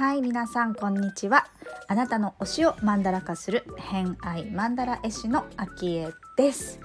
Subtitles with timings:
[0.00, 1.46] はい皆さんこんにちは。
[1.86, 6.80] あなたの推しをマンダラ化する偏愛マンダラ絵師のあきえです。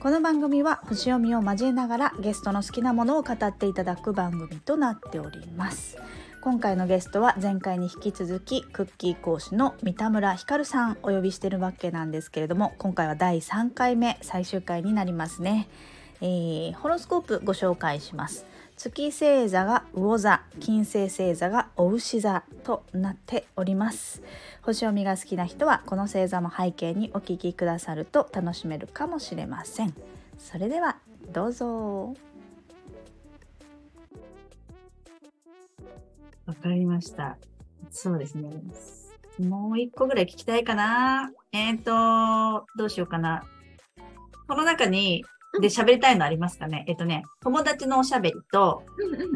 [0.00, 5.98] この番組は星読みを交えながらゲストの好きなものを語っていただく番組となっております。
[6.44, 15.68] 今回のゲストは前回に引き続きクッキー講師の三田村ひかるさんお呼びしてるわけなんですけれども今回は第3回目最終回になりますね、
[16.20, 18.44] えー、ホロスコープご紹介します。
[18.76, 24.20] 月星座が魚座金星星座がお牛座となっております。
[24.60, 29.94] 星読みが好きな人はこの星座の背景にお聞きくださると楽しめるかもしれません。
[30.38, 30.98] それでは
[31.32, 32.33] どうぞ。
[36.46, 37.36] わかりました。
[37.90, 38.50] そうですね。
[39.38, 41.30] もう一個ぐらい聞きたいかな。
[41.52, 43.44] えっ、ー、とどうしようかな。
[44.46, 45.24] この中に
[45.60, 46.84] で、喋りたいのありますかね。
[46.88, 48.82] えっとね、友達のおしゃべりと、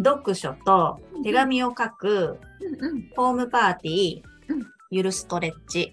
[0.04, 2.38] 読書と、手紙を書く、
[3.16, 4.22] ホームパーティー、
[4.90, 5.92] ゆるストレッチ。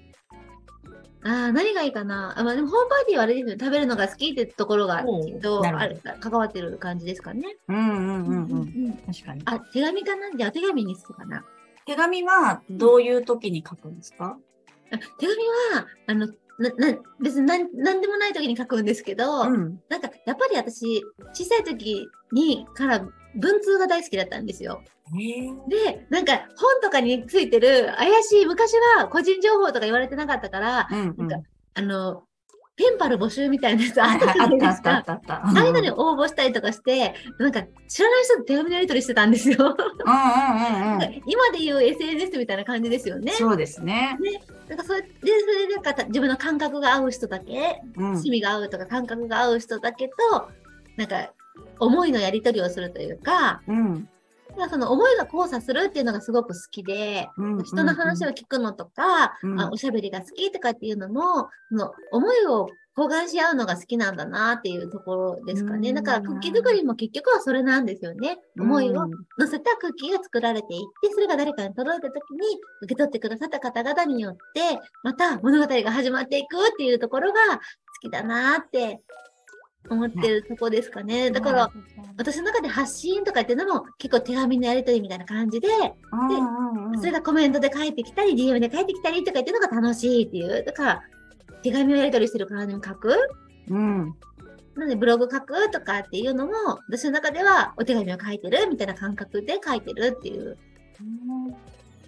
[1.25, 7.57] ああ、何がいいかなあ、まあ、でもホームパーティーはあれですね、食べるのが好きってところがきっとある関わってる感じですかね。
[7.67, 8.93] うんうんうんうん。
[9.07, 9.41] 確かに。
[9.45, 11.43] あ、手紙かなじゃあ手紙にするかな。
[11.87, 14.37] 手紙はどういう時に書くんですか、
[15.19, 15.37] 手紙
[15.73, 21.03] は、あの、なな別に何何でもない時に書くんですけど、うん、なんかやっぱり私
[21.33, 24.81] 小さい時にから文通が大好きだったんですよ。
[25.69, 32.23] でなんか本とかについてる怪しい昔は個人情報とか言われてなかったから、うんうん、なんかあの
[32.77, 35.03] ペンパル募集みたいなやつあったじゃないですか。
[35.07, 39.77] ああいうのに応募したりとかして、なんか知らない人と手紙のやり取りしてたんですよ。
[41.25, 43.31] 今で言う SNS みたいな感じですよね。
[43.31, 44.17] そうですね。
[44.19, 50.13] ねなんかそれで、それでなんか自分の感覚が合う人だけ、うん、趣味が合うとか感覚が合う人だけと、
[50.97, 51.31] なんか
[51.79, 54.09] 思いのやり取りをするというか、うん、
[54.69, 57.57] その思いが交差するっていうのがすごく好きで、うん。
[57.57, 65.91] うん、人の話を聞くのとか、うん、あおしゃべりが好きとかっていうのも、その思いを交換し合うのが好きなんだなっていうところですかね。
[65.91, 68.37] だからクッキー作りも結局はそれなんですよね。
[68.57, 69.07] 思いを
[69.37, 72.39] 乗せたクッキーが作られていって、それが誰かに届いた時に
[72.83, 77.61] 受け取ってくださった方々によって、また物語が始まっていくっていうところが好
[78.01, 79.01] きだなって
[79.89, 81.31] 思ってるとこですかね。
[81.31, 81.71] だから、
[82.17, 85.73] 私の中で発信とかっていうのも結構手紙のやり取りみたいな感じで、で、
[86.99, 90.63] それがコメントで返ってきたり、DM で返ってきたりとかっていうのが楽しいっていう。
[90.63, 91.03] だから、
[91.63, 93.15] 手紙をやり取りしてる感じも書く。
[93.69, 94.15] うん。
[94.75, 96.53] なので、ブログ書くとかっていうのも、
[96.87, 100.57] 私の中ではお手紙を書いてるみたいな感覚で書いてるっていう。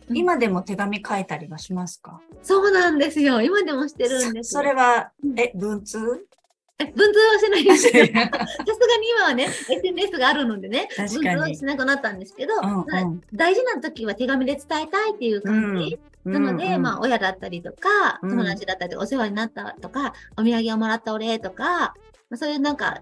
[0.09, 2.21] 今でも手紙書いたりはしますか？
[2.41, 3.41] そうなんですよ。
[3.41, 6.25] 今でもしてるんですそれは、え、文通？
[6.79, 8.05] 文通はしてないですよ。
[8.05, 15.99] さすがに今はね、SNS があるのでね、文通はしなくなったんですけど、うんうん、大事な時は手紙で伝えたいっていう感じ。
[16.25, 21.95] うん、なので、うんうん、まあ、親だったりとか、友達だったりお世話になったとか、お土産をもらったお礼とか、
[22.29, 23.01] まあ、そういうなんか、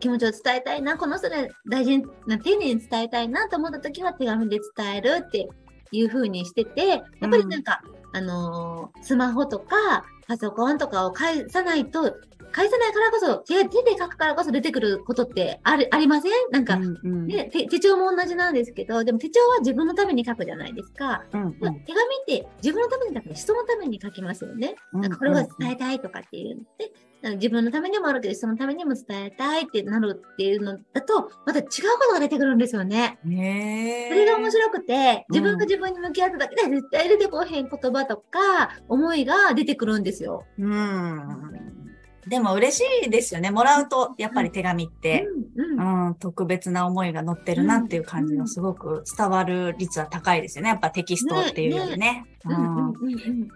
[0.00, 5.48] 気持ちを伝えたいな、この人で大事な、丁寧に伝えたいなと思った時は手紙で伝えるって
[5.92, 7.82] いう風にしてて、やっぱりなんか、
[8.12, 12.16] うん、あのー、スマホとかパソコンとかを返さないと
[12.52, 16.32] 返さないからこそ、手手で書くからこそ出てくることってあるありません？
[16.50, 21.24] なんか、うんうん、手、手帳も同じなんですけど、でも手帳は自分のために書くじゃないですか。
[21.32, 21.84] うんうん、手紙っ
[22.26, 24.74] て自分のために書く人のために書きますよね。
[24.92, 26.92] なんかこれは伝えたいとかっていうので、
[27.36, 31.70] 自分のためにもあるけど、人のためにも伝えたいってなるっていうのだと、また違うこ
[32.08, 33.18] とが出てくるんですよね。
[33.30, 40.44] へそれが面白くて、自分が自分に向き合っただけで絶対出てこへん言葉とか、思いが出てくるんですよ。
[40.58, 41.81] うん
[42.26, 43.50] でも嬉しいですよね。
[43.50, 50.70] もらうと、やっぱり手紙って、うん、うん、特別な思いが載ってるなっていう感じのすごく伝わる率は高いですよね。
[50.70, 52.24] やっぱテキストっていうよりね。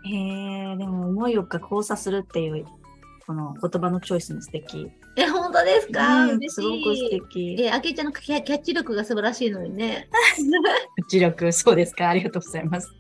[0.04, 2.64] へえ、でも思いを交差するっていう、
[3.26, 4.90] この言葉のチョイスも素敵。
[5.16, 7.56] え、本当ですか、うん、すごく素敵。
[7.60, 10.08] え、あけちゃんのキャッチ力が素晴らしいのにね。
[10.36, 12.08] キャッチ力、そうですか？
[12.08, 12.90] ありがとうございます。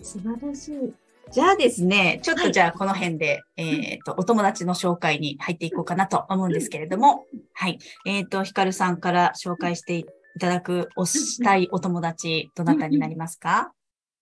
[0.00, 0.94] 素晴らしい。
[1.34, 7.80] じゃあですね、ちょっとじゃあこの辺で、はい、えっ、と、お友達の紹介に入っていこうかなと思うんですけれども、はい。
[8.06, 10.04] えっ、ー、と、ヒカルさんから紹介してい
[10.38, 13.72] ただく推したいお友達、どなたになりますか？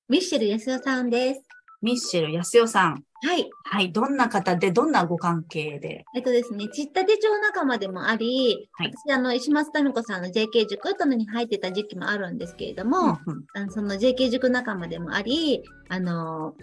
[0.08, 1.42] ミッシェル安代さんです。
[1.82, 3.04] ミッシェル安代さん。
[3.24, 3.50] はい。
[3.64, 3.92] はい。
[3.92, 6.06] どんな方で、どんなご関係で？
[6.16, 16.54] えっとですね、ちった手帳仲間でもあり、はい、私、あの、石松民子さんの JK 塾とのに入ってた時期もあるんですけれども、うんうん、あのその JK 塾仲間でもあり、あの、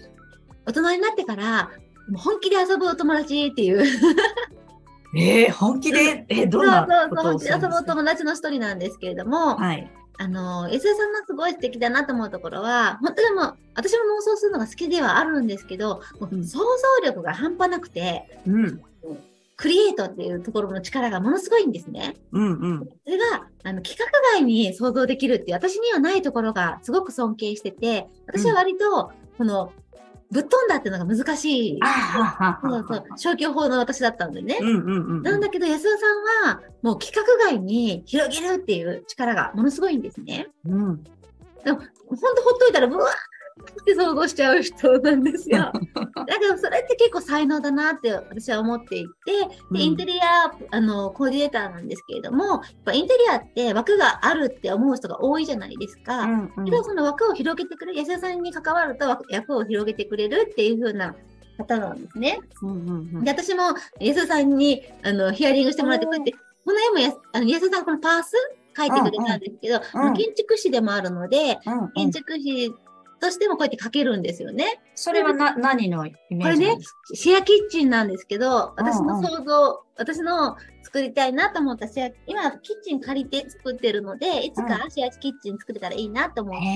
[0.70, 1.72] 大人になってから、
[2.16, 3.84] 本気で遊ぶお友達っていう。
[5.18, 9.92] えー、本気で、えー、どんなことをそうそうそう、本気で遊ぶお友達の一人なんですけれども、はい。
[10.20, 16.66] あの、安田さんのすごい素敵だなと思うところは、本当にも私も妄想するのが好きではあるんですけど、うん、想像
[17.06, 18.82] 力が半端なくて、うん、
[19.56, 22.16] クリエイトっていうところの力がものすごいんですね。
[22.32, 24.06] うんうん、それがあの企画
[24.36, 29.72] 外に想像できるっていう私にはないところがすごく尊敬してて、私は割と、この
[30.32, 31.80] ぶっ飛んだっていうのが難しい。
[32.62, 33.04] そうそう。
[33.18, 34.60] 消去法の私だったんでね。
[35.24, 40.48] なんだけど、安田さんは、もう企画外に広げるっていう力がものすごいんですね。
[40.66, 41.04] うん。
[41.64, 43.08] でも、ほんとほっといたら、ブワー
[43.82, 45.72] って想像しちゃう人なんですよ。
[46.28, 49.12] だけどそれって結構才能だなって私は思っていて、
[49.72, 56.24] でインテリア、あのコーディネーターなんですけれども、やっぱインテリアって枠があるって思う人が多いじゃないですか。
[56.24, 61.16] うんうん、けどその枠を広げてくれる、安田さんに関わると役を広げてくれるっていう風な
[61.58, 62.40] 方なんですね。
[62.62, 68.34] うんうんうん、で私も安田さんにあのヒアリングしてもらって、こうやって、この絵もやあの安田さんこのパース
[68.78, 72.74] 書いてくれたんですけど、うんうん、建築士でもあるので、うんうん、建築士
[73.20, 74.82] としてもこうやって書けるんですよね。
[74.96, 76.78] それはな何のイメージこれね、
[77.14, 86.68] シェアキッチンなんですけど、私の想像、うんうん、私の作りたいなと思ったシェア、今キッチン借りて作ってるので、いつかシェアキッチン作れたらいいなと思ってて、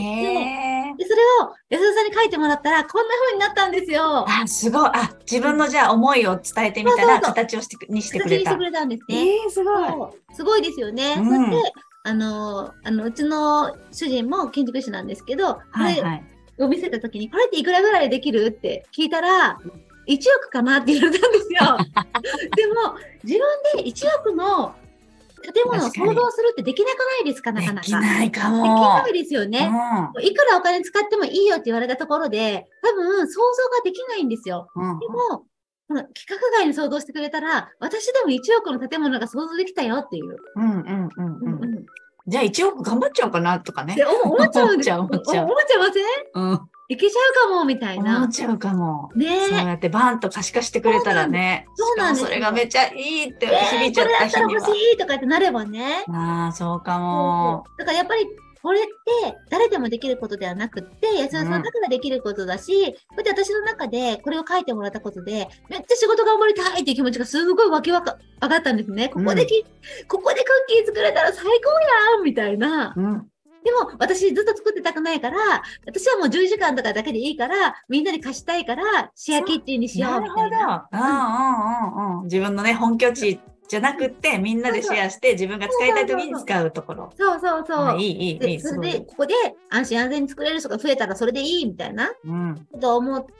[0.92, 4.26] うん、でそれを安田さんに書いてもらったら、こんな風になったんですよ。
[4.30, 4.90] あ、すごい。
[4.94, 8.44] あ、自分のじゃあ思いを伝えてみたら、形をしてにしてくれた。
[8.44, 9.36] 形にしてくれたんですね。
[9.36, 10.36] えー、すごい。
[10.36, 11.16] すごいですよね。
[11.18, 11.74] うん、そして、
[12.06, 16.24] あの、あの、うちの主人も建築士なんですけど、はいはい、
[16.60, 19.60] を見せた時に、これっていくらぐらいできるって聞いたら、
[20.08, 21.78] 1億かなって言われたんですよ。
[22.56, 24.76] でも、自分で1億の
[25.42, 27.82] 建物を想像するってできなくないですか、なかなか。
[27.82, 28.64] できないかも。
[28.64, 29.70] できないですよね、
[30.16, 30.24] うん。
[30.24, 34.70] いくらお金使ってもいいよって言われたところで、多分想像ができないんですよ。
[34.76, 35.46] うん、でも、
[35.88, 40.38] この規格外に想像してくれたら、私でも1億の建物が想像できたよっていう。
[40.56, 41.54] うんうんうんうん。
[41.54, 41.86] うんうん
[42.28, 43.98] じゃあ1億頑張っちゃおうかなとかね。
[44.24, 44.70] 思っちゃう。
[44.70, 45.02] 思っちゃう。
[45.02, 45.46] 思っちゃう。
[45.46, 46.00] 思っちゃいませ
[46.40, 46.52] ん？
[46.52, 46.62] うん。
[46.90, 48.18] いけちゃうかも、みたいな。
[48.18, 49.10] 思っちゃうかも。
[49.16, 51.66] ねそうやってバンと可視化してくれたらね。
[51.76, 52.26] そうなんです。
[52.26, 54.60] それがめっちゃいいって響いちゃった日には。
[54.60, 56.06] れだったら欲しいとかってなればね。
[56.10, 57.64] ああ、そうかも。
[57.78, 58.26] だからやっぱり
[58.64, 69.10] これって誰でもできることではなくって、安田さんだからできることだし、うん、こうやって私の中でこれを書いてもらったことで、めっちゃ仕事頑張りたいっていう気持ちがすごい湧きわか上がったんですね。
[69.10, 71.50] ここでき、うん、ここでクッキー作れたら最高
[72.16, 72.94] やんみたいな。
[72.96, 73.28] うん
[73.64, 80.88] でも、私ずっと作ってたくないから、私はもう10時間とかだけでいいから、みんなに貸したいから、シェアキッチンにしようみたいな。
[80.92, 81.00] なるほど。
[81.00, 82.24] うんうんうんうん。
[82.26, 83.40] 自分のね、本拠地
[83.74, 87.10] じゃなくて、みんなでシェアして、自分が使いたい時に使うところ。
[87.18, 88.00] そうそうそう。
[88.00, 88.62] いい、いい、いい。
[88.62, 89.34] それで、ここで
[89.72, 93.32] 安心安全に作れる人が増えたらそれでいいみたいな、うん、ことを思って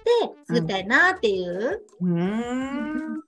[0.48, 1.84] 作りたいなっていう。
[2.02, 2.18] うん。
[2.18, 3.24] うん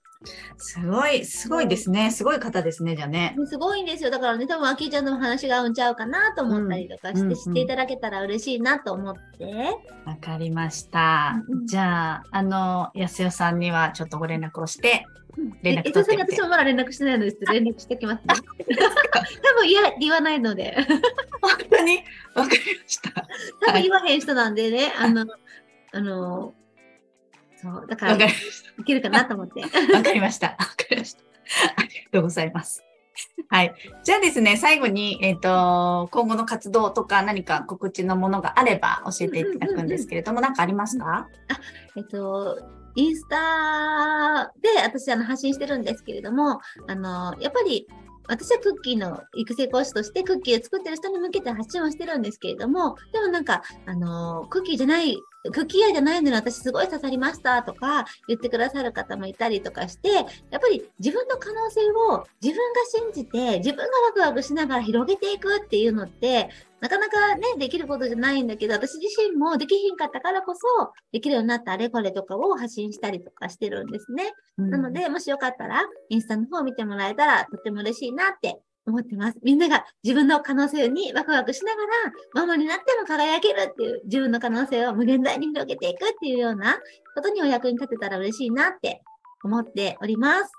[0.58, 2.12] すごい、すごいですね。
[2.12, 3.36] すごい方ですね、じゃあね。
[3.46, 4.10] すごいんですよ。
[4.10, 9.46] だからね、多分、あきちゃんの話が合うんちゃうかなと思ったりとかして、うん、知っていただけたら嬉しいなと思って。
[10.06, 11.42] わ、かりました。
[11.48, 15.06] うん、じゃあ、あの、安代さんにはちょっとご連絡をして、
[15.62, 16.18] 連絡取って。
[16.18, 18.36] 私もまだ連絡してないので、連絡してきますね。
[19.44, 20.78] 多分、いや、言わないので。
[21.42, 22.04] 本当に？
[22.36, 23.28] わかりました。
[23.66, 25.26] 多分言わへん人なんでね、あの、
[25.92, 26.54] あの、
[27.62, 28.30] そう、だから、い
[28.86, 29.62] けるかなと思って。
[29.62, 30.50] わかりました。
[30.50, 31.24] わかりました。
[31.78, 32.84] ありがとうございます。
[33.50, 33.74] はい。
[34.04, 41.28] じゃあですね、最後に、えっ、ー、と、今後の活動とか何か告知のものがあれば教えていただくんですけれども、何、かありますか？
[41.48, 41.60] あ、
[41.96, 42.60] えっ、ー、と、
[42.96, 47.88] インスタで私あの発信してるんですけれども、あの、やっぱり
[48.28, 55.18] 私はクッキーの育成講師としてクッキーを作ってる人に向けて発信をしてるんですけれども、でもなんか、あの、クッキーじゃない、
[55.52, 60.26] クッキー愛じゃないのに私すごい刺さりましたとか言ってくださる方もいたりとかして、やっ
[60.60, 66.50] ぱり自分の可能性を自分が信じて、自分がワクワクしながら広げていくっていうのって、
[66.86, 74.32] なかなかね、できることじゃないんだけど、私自身もできひんかったからこそ、できるようになったあれこれとかを発信したりとかしてるんですね。
[74.60, 79.40] うん、なので、もしよかったら、インスタの方を見てもらえたらとっても嬉しいなって思ってます。
[79.42, 81.88] みんなが自分の可能性にワクワクしながら、
[82.36, 86.78] ママになっても輝けるっていう自分の可能性を無限大に広げていくっていうような
[87.16, 89.02] ことにお役に立てたら嬉しいなって
[89.44, 90.52] 思っております。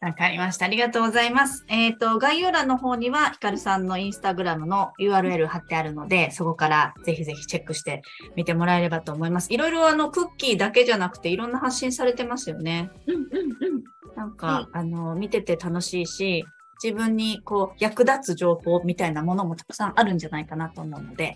[0.00, 0.66] わかりました。
[0.66, 1.64] ありがとうございます。
[1.68, 8.02] えっ、ー、と、概要欄の方には、ヒカルさんのインスタグラムの URL 貼ってあるので、そこからぜひぜひチェックして
[8.36, 9.52] みてもらえればと思います。
[9.52, 12.90] いろいろあの、クッキーだけじゃなくて、いろんな発信されてますよね。
[13.08, 13.84] うんうんうん。
[14.16, 16.44] なんか、はい、あの、見てて楽しいし、
[16.82, 21.34] 自分にこう役立つ情報みたいなものもたくさんあるんじゃないかなと思うので、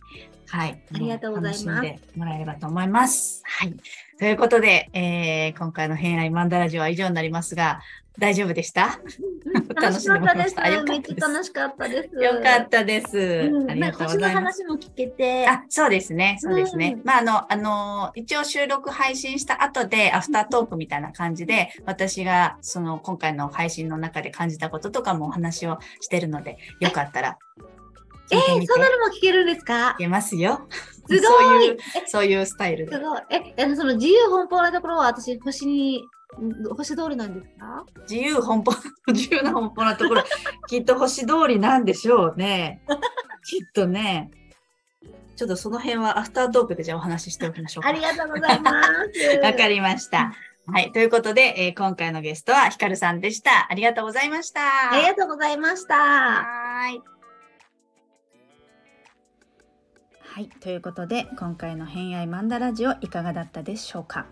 [0.48, 0.82] はい。
[0.94, 1.66] ありがとうございます。
[1.66, 3.42] 楽しんでもらえればと思います。
[3.44, 3.74] はい。
[4.18, 7.80] ということで、えー、今回の偏愛マンダラジオは以上になりますが、
[8.18, 9.00] 大丈夫でした？
[9.74, 10.56] 楽しかったです。
[10.84, 12.14] めっちゃ楽しかったです。
[12.22, 13.18] よかったです。
[13.18, 14.62] うん、ありがとうございます。
[14.62, 15.48] 星の話も聞けて。
[15.48, 16.36] あ、そうですね。
[16.40, 16.96] そうですね。
[16.98, 27.38] うん、まあ、あの、あの、一応収録配信した後で、アフタートークみたいな感じで、私が、その、今回の配信の中で感じたこととかもお話をしてるので、よかったら。
[28.32, 29.90] えー、そんなのも聞けるんですか？
[29.92, 30.66] 聞けますよ。
[31.08, 32.92] すごいそういう、そういうスタイルで。
[32.92, 33.20] すごい。
[33.56, 36.02] え、その自由奔放なところは私、星に
[36.76, 37.84] 星通りなんですか？
[38.08, 38.72] 自由奔放、
[39.12, 40.22] 自由な奔放なところ、
[40.68, 42.80] きっと星通りなんでしょうね。
[43.44, 44.30] きっとね。
[45.34, 49.40] ちょっとその辺はアフタートークでじゃあお話ししておきましょうありがとうございます。
[49.42, 50.32] わかりました。
[50.66, 50.92] はい。
[50.92, 53.66] ということで、えー、今回のゲストはヒカルさんでした。
[53.68, 54.60] ありがとうございました。
[54.92, 55.94] ありがとうございました。
[55.96, 57.02] はい。
[60.34, 60.48] はい。
[60.60, 64.24] ということで、今回の偏愛マンダラジオいかがだったでしょうか？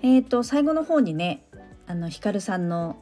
[0.00, 1.44] えーと、最後の方にね
[1.86, 2.96] あのヒカルさんの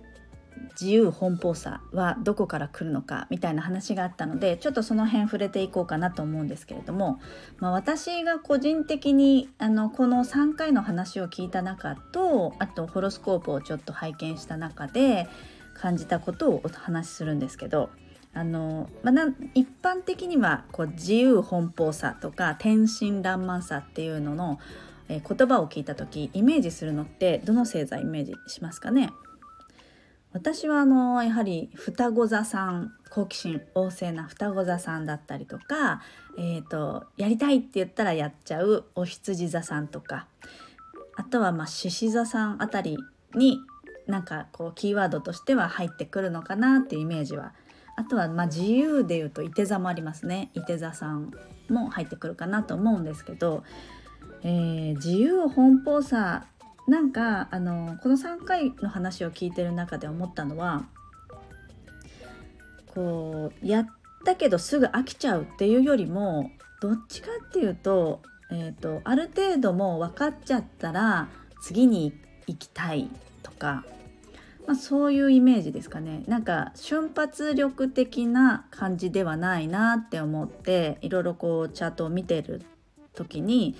[0.72, 7.20] 自由奔放さはどこから来るのかみたいな話があったのでちょっとその辺触れていこうかなと思うんですけれども、
[7.58, 15.28] まあ、私が個人的にあのこの3回の話を聞いた中とあとホロスコープをちょっと拝見した中で
[15.74, 17.90] 感じたことをお話しするんですけど
[18.38, 19.14] あの、まあ、
[19.54, 24.58] 一般的にはこう自由奔放さとか天真爛漫さっていうのの
[25.10, 29.08] えー、言葉を聞いた時イメージするのってどの星座イメージしますかね？
[30.34, 36.02] 私はあのやはり双子座さん好奇心旺盛な双子座さんだったりとか、
[36.36, 40.26] えーと、やりたいって言ったらやっちゃうお羊座さんとか
[41.16, 42.98] あとはま獅子座さんあたり
[43.34, 43.60] に
[44.06, 47.54] なんかこうキーワードとしては入ってくるのかなっていうイメージは
[47.98, 50.50] あとはま自由でいうといて座もありますね。
[50.54, 51.32] いて座さん
[51.68, 53.64] も入ってくるかなと思うんですけど
[54.42, 56.46] えー、自由奔放さ
[56.86, 60.86] なんかあのこの3回の話を聞いてる中で思ったのは
[62.94, 63.86] こうやっ
[64.24, 66.50] たけどすぐ飽きちゃうっていうよりも
[66.80, 71.28] どっちかっていうと,、えーと、ある程度もう分かっちゃったら
[71.60, 72.14] 次に
[72.46, 73.10] 行きたい
[73.42, 73.84] とか、
[74.68, 82.60] まあ、そういうイメージですかねなんか瞬発力的な感じではないなって思っていろいろこうチャートを見てる
[83.14, 83.74] 時に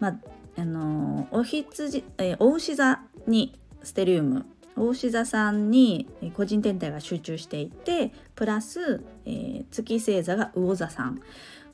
[0.00, 0.16] まあ、
[0.60, 4.44] あのお羊、え、お牛座にステリウム
[4.76, 11.20] お牛座さんに個人天体が集中していてプラス、えー、月星座が魚座さん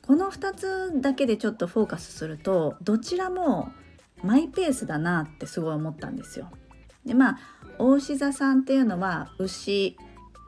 [0.05, 3.71] この2つだけでちょっとフォーカスするとどちらも
[4.23, 6.51] マイペースだなってすごい思ったんですよ。
[7.05, 7.39] でまあ
[7.81, 9.97] お牛座さんっていうのは牛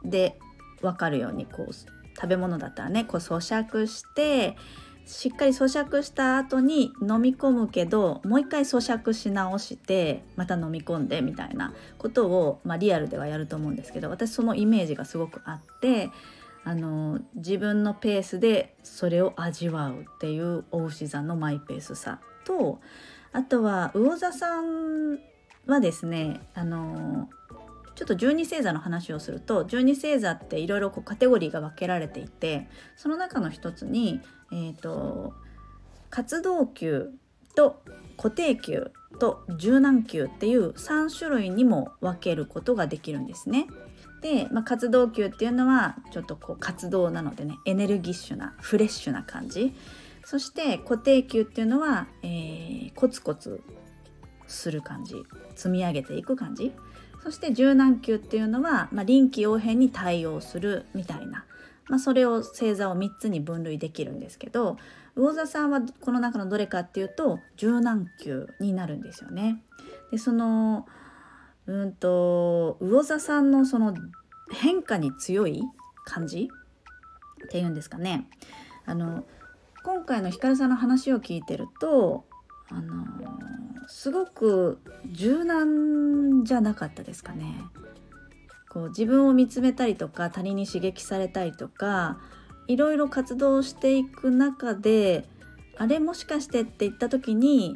[0.04, 0.38] で
[0.82, 1.74] 分かるようにこう
[2.16, 4.56] 食べ物だったらねこう咀嚼して
[5.06, 16.10] しっかり咀嚼した後に飲み込むけどもう一回咀嚼し直してまた飲み込んでみたいなことを、まあ、リアルではやると思うんですけど私そのイメージがすごくあって
[16.63, 22.80] あの自分のペースでそれを味わうっていうお牛座のマイペースさと
[23.34, 25.20] あとは魚座さん
[25.67, 27.29] はですねあの
[27.96, 32.67] ちょっと12星座の話をすると12星座っていろいろカテゴリーが分けられていて
[32.98, 35.34] その中の一つに、えーと、
[36.10, 37.12] 活動球
[37.55, 37.82] と
[38.17, 43.67] 固定球と柔軟球っていう3種類にも分けることができるんですね。
[44.22, 49.75] で、まあ、活動球っていうのはちょっとこう活動なのでねエネルギッシュなフレッシュな感じ
[50.24, 53.62] そして固定球っていうのは、えー、コツコツ
[54.48, 55.16] する感じ
[55.56, 56.72] 積み上げていく感じ
[57.24, 61.46] そして柔軟球っていうのは、まあ、臨機応変に対応するみたいな、
[61.88, 64.78] まあ、それを星座を3つに分類できるんですけど
[65.16, 69.62] 魚座さんはこの中のどれかっていうと柔軟球になるんですよね。
[70.12, 70.88] でその
[71.68, 73.94] うんと魚座さんのその
[74.52, 75.62] 変化に強い
[76.04, 76.50] 感じ
[77.46, 78.28] っていうんですかね。
[78.86, 79.24] あの
[79.84, 82.26] 今回のひかるさんの話を聞いてると
[82.70, 83.06] あの
[83.88, 84.80] すごく
[85.12, 87.63] 柔軟じゃなかったですかね。
[88.70, 92.18] こう自分を見つめたりとか他人に刺激されたりとか
[92.68, 95.25] いろいろ活動していく中で
[95.78, 97.75] あれもしかしてって言った時に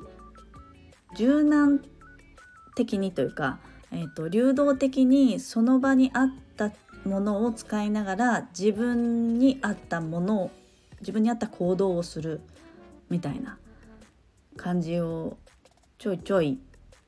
[1.15, 1.81] 柔軟
[2.75, 3.59] 的にというか、
[3.91, 6.71] えーと、流動的にその場にあった
[7.05, 10.51] ものを使いながら自分に合ったものを
[10.99, 12.41] 自分に合った行動をする
[13.09, 13.57] みたいな
[14.55, 15.37] 感じを
[15.97, 16.59] ちょいちょい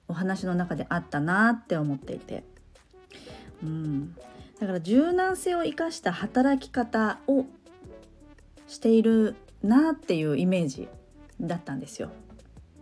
[0.08, 2.43] お話の中であったなって思っていて、
[3.63, 4.15] うん、
[4.60, 7.46] だから柔軟性を生かした働き方を
[8.67, 10.88] しているなっていうイメージ
[11.39, 12.10] だったんですよ。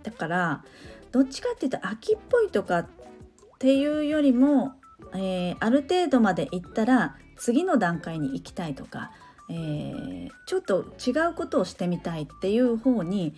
[0.03, 0.63] だから
[1.11, 2.87] どっちかっていうと秋っぽいとかっ
[3.59, 4.73] ていうよりも、
[5.13, 9.11] えー、ある程度までいったら次の段階に行きたいとか、
[9.49, 13.35] えー、ちょっと違うことをしてみたいっていう方に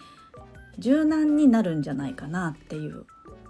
[0.79, 3.05] 柔軟になるんじゃないかなっていう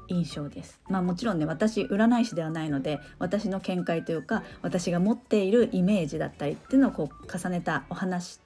[0.10, 0.82] 印象です。
[0.90, 8.40] まあもちろんね私占い師ではないので私の見解というか私が持っているイメージだったりっていうのをこう重ねたお話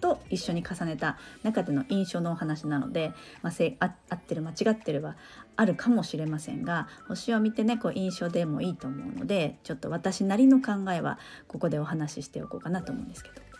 [0.00, 5.16] と一緒に重ねた中での印象のお話なので、まあ、せあ合ってる間違ってるは
[5.54, 13.52] あるかもしれませんが星を見てねこう印象でもいいと思うのでちょっと私なりの考えはここでお話ししておこうかなと思うんですけど。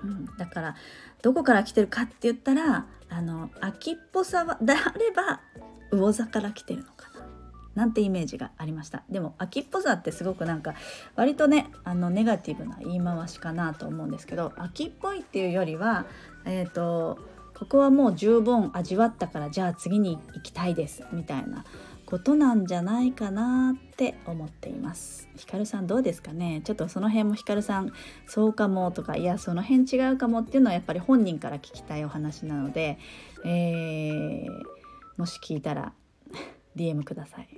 [0.00, 0.76] うん、だから
[1.22, 5.40] どこから来てるかって言ったらあの秋っぽさはであれば
[5.90, 7.26] 魚座から来てるのかな。
[7.74, 9.04] なんてイメージがありました。
[9.08, 10.74] でも秋っぽさってすごくなんか
[11.14, 16.06] 割とねあのネガティブな言い回しかなと思うんですけど秋っぽいっていうよりは
[16.44, 17.18] えっ、ー、と
[17.58, 21.64] ここはもう十分味わったからじゃあ次に行きたいですみたいな
[22.08, 25.28] ことなんじゃないかなって思っています。
[25.36, 26.62] ひかるさんどうですかね？
[26.64, 27.92] ちょっとその辺もひかるさん
[28.26, 32.98] そうかもとかいやその辺違うかもっていうのはやっぱり本人から聞きたいお話なので、
[33.44, 34.78] えー
[35.18, 35.92] もし聞いたら
[36.76, 37.48] DM ください。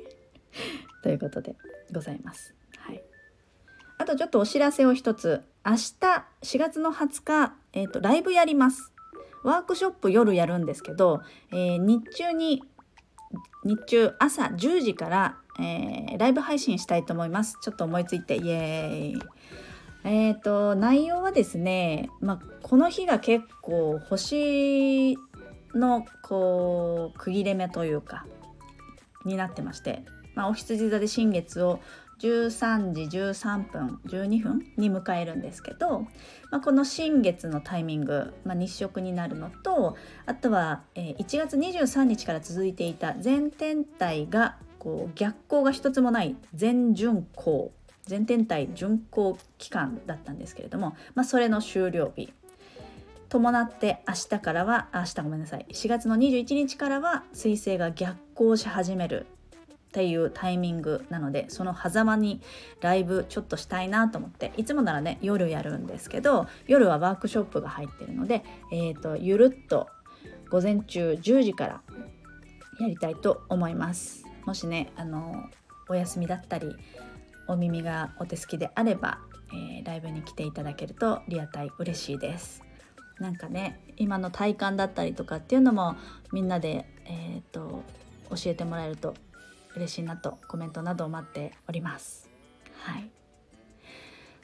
[1.04, 1.54] ということで
[1.92, 2.54] ございます。
[2.78, 3.02] はい、
[3.98, 5.44] あとちょっとお知らせを一つ。
[5.64, 5.76] 明日
[6.42, 8.92] 4月の20日、えーと、ライブやります。
[9.44, 11.20] ワークショップ夜やるんですけど、
[11.52, 12.64] えー、日中に
[13.64, 17.56] 日中朝10時から、えー、ライブ配信したいと思います。
[17.62, 19.22] ちょっと思いついてイエーイ。
[20.02, 25.18] えーと内容はですね、まあ、この日が結構星
[25.74, 28.26] のこう区切れ目というか
[29.24, 31.80] になってまして、まあ、お羊座で新月を
[32.20, 36.06] 13時13分12分に迎えるんですけど、
[36.50, 39.96] まあ、この新月のタイミング、まあ、日食になるのと
[40.26, 47.72] あとは、えー、1月23日から続いていた全天体がこう逆行が一つもない全巡行
[48.06, 52.32] 全天体巡行期間だったんですけれども、まあ、それの終了日。
[53.28, 55.66] 伴って明日からは明日ごめんなさい。
[55.70, 59.26] 4月の21日からは彗星が逆行し始める
[59.90, 62.40] っていうタイミングなのでその狭間に
[62.80, 69.88] ライブちょっとしたいなと思っていつもならね夜やるんですけど夜はワークショップが入ってるので、えーと、ゆるっと
[70.48, 71.82] 午前中10時から
[72.78, 74.24] やりたいと思います。
[74.46, 75.44] もしねあの
[75.88, 76.76] お休みだったり
[77.48, 79.18] お耳がお手すきであれば、
[79.52, 82.62] えー、ライブに来ていただけるとリアタイ嬉しいです。
[83.18, 85.96] なんかね今の体感だったりとかっていうのも
[86.32, 87.82] みんなで、えーと、
[88.30, 89.14] 教えてもらえると
[89.76, 92.28] 嬉しいなとコメントなどを待っております。
[92.74, 93.10] はい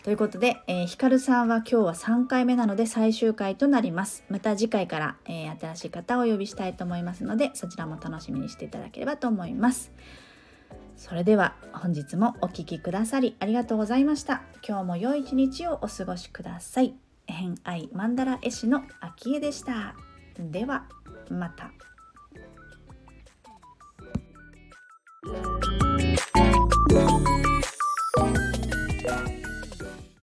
[0.06, 4.22] ということで、えー、ひかるさんは今日は3回目なので最終回となります。
[4.28, 9.90] また次回から、えー、新しい方をお呼びしたいと思いますので、そちらも楽しみにしていただければと思います。
[10.96, 14.42] それでは本日もお聴きくださりありがとうございました。
[14.64, 16.94] 今日も良い一日をお過ごしください。
[17.26, 19.96] 偏愛マンダラ絵師の秋江でした。
[20.38, 20.86] では
[21.30, 21.72] また。
[25.26, 25.65] Thank.